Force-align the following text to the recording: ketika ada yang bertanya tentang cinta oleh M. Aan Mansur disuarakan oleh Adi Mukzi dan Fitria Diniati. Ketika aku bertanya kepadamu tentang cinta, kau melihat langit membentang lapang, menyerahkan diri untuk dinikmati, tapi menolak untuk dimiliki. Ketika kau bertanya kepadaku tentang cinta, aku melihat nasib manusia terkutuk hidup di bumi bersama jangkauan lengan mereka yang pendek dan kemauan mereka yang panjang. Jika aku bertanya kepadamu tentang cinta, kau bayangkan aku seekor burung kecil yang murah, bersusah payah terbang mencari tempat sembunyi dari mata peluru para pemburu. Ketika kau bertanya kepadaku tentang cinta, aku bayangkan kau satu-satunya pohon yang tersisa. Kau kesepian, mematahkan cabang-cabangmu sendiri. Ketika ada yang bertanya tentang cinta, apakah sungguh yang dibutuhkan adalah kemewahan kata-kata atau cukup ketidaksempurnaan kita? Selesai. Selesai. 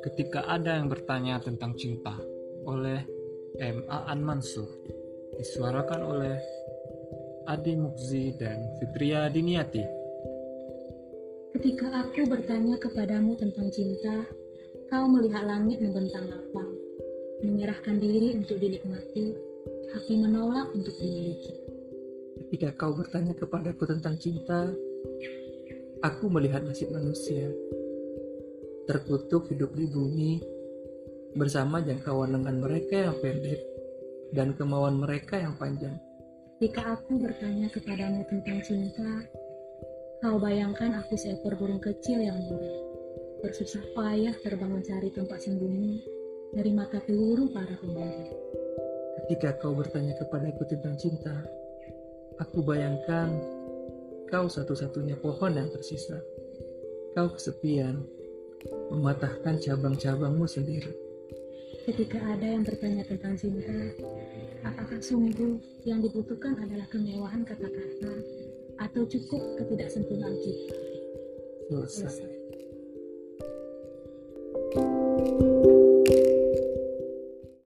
ketika 0.00 0.48
ada 0.48 0.80
yang 0.80 0.88
bertanya 0.88 1.36
tentang 1.44 1.76
cinta 1.76 2.16
oleh 2.64 3.04
M. 3.60 3.84
Aan 3.88 4.24
Mansur 4.24 4.68
disuarakan 5.36 6.00
oleh 6.00 6.36
Adi 7.44 7.76
Mukzi 7.76 8.32
dan 8.40 8.64
Fitria 8.80 9.28
Diniati. 9.28 9.84
Ketika 11.56 11.92
aku 11.92 12.24
bertanya 12.24 12.80
kepadamu 12.80 13.36
tentang 13.36 13.68
cinta, 13.68 14.24
kau 14.88 15.04
melihat 15.10 15.44
langit 15.44 15.82
membentang 15.84 16.30
lapang, 16.32 16.70
menyerahkan 17.44 18.00
diri 18.00 18.40
untuk 18.40 18.56
dinikmati, 18.56 19.36
tapi 19.92 20.12
menolak 20.16 20.72
untuk 20.72 20.94
dimiliki. 20.96 21.52
Ketika 22.40 22.72
kau 22.80 22.96
bertanya 22.96 23.36
kepadaku 23.36 23.84
tentang 23.84 24.16
cinta, 24.16 24.72
aku 26.00 26.32
melihat 26.32 26.64
nasib 26.64 26.88
manusia 26.88 27.52
terkutuk 28.90 29.46
hidup 29.54 29.70
di 29.78 29.86
bumi 29.86 30.42
bersama 31.38 31.78
jangkauan 31.78 32.34
lengan 32.34 32.58
mereka 32.58 33.06
yang 33.06 33.14
pendek 33.22 33.62
dan 34.34 34.50
kemauan 34.58 34.98
mereka 34.98 35.38
yang 35.38 35.54
panjang. 35.54 35.94
Jika 36.58 36.98
aku 36.98 37.22
bertanya 37.22 37.70
kepadamu 37.70 38.26
tentang 38.26 38.58
cinta, 38.66 39.30
kau 40.18 40.42
bayangkan 40.42 40.98
aku 40.98 41.14
seekor 41.14 41.54
burung 41.54 41.78
kecil 41.78 42.18
yang 42.18 42.34
murah, 42.50 42.82
bersusah 43.46 43.86
payah 43.94 44.34
terbang 44.42 44.74
mencari 44.74 45.14
tempat 45.14 45.38
sembunyi 45.38 46.02
dari 46.50 46.74
mata 46.74 46.98
peluru 46.98 47.46
para 47.54 47.78
pemburu. 47.78 48.26
Ketika 49.22 49.54
kau 49.62 49.70
bertanya 49.70 50.18
kepadaku 50.18 50.66
tentang 50.66 50.98
cinta, 50.98 51.46
aku 52.42 52.58
bayangkan 52.66 53.38
kau 54.34 54.50
satu-satunya 54.50 55.14
pohon 55.22 55.54
yang 55.54 55.70
tersisa. 55.70 56.18
Kau 57.14 57.30
kesepian, 57.30 58.19
mematahkan 58.92 59.56
cabang-cabangmu 59.60 60.46
sendiri. 60.48 60.92
Ketika 61.88 62.20
ada 62.20 62.44
yang 62.44 62.62
bertanya 62.62 63.02
tentang 63.08 63.34
cinta, 63.38 63.72
apakah 64.66 65.00
sungguh 65.00 65.56
yang 65.88 66.04
dibutuhkan 66.04 66.58
adalah 66.60 66.84
kemewahan 66.92 67.42
kata-kata 67.46 68.12
atau 68.80 69.02
cukup 69.08 69.40
ketidaksempurnaan 69.58 70.36
kita? 70.44 70.76
Selesai. 71.70 72.28
Selesai. 74.74 75.69